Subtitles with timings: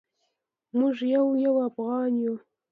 [0.77, 0.95] موږ
[1.45, 2.33] یو افغان یو